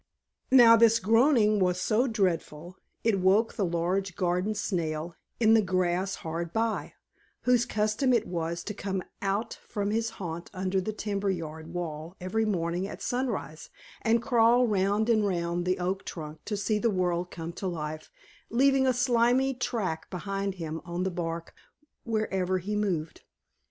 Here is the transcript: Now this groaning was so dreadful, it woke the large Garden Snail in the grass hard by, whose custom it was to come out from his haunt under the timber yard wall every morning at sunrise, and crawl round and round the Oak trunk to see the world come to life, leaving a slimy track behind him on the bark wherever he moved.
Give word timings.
Now 0.49 0.75
this 0.77 0.99
groaning 0.99 1.59
was 1.59 1.79
so 1.79 2.07
dreadful, 2.07 2.75
it 3.03 3.19
woke 3.19 3.53
the 3.53 3.63
large 3.63 4.15
Garden 4.15 4.55
Snail 4.55 5.15
in 5.39 5.53
the 5.53 5.61
grass 5.61 6.15
hard 6.25 6.51
by, 6.51 6.95
whose 7.41 7.67
custom 7.67 8.11
it 8.11 8.25
was 8.25 8.63
to 8.63 8.73
come 8.73 9.03
out 9.21 9.59
from 9.61 9.91
his 9.91 10.09
haunt 10.17 10.49
under 10.55 10.81
the 10.81 10.91
timber 10.91 11.29
yard 11.29 11.71
wall 11.71 12.15
every 12.19 12.45
morning 12.45 12.87
at 12.87 13.03
sunrise, 13.03 13.69
and 14.01 14.23
crawl 14.23 14.65
round 14.65 15.07
and 15.07 15.27
round 15.27 15.65
the 15.67 15.77
Oak 15.77 16.03
trunk 16.03 16.39
to 16.45 16.57
see 16.57 16.79
the 16.79 16.89
world 16.89 17.29
come 17.29 17.53
to 17.53 17.67
life, 17.67 18.11
leaving 18.49 18.87
a 18.87 18.93
slimy 18.93 19.53
track 19.53 20.09
behind 20.09 20.55
him 20.55 20.81
on 20.83 21.03
the 21.03 21.11
bark 21.11 21.53
wherever 22.05 22.57
he 22.57 22.75
moved. 22.75 23.21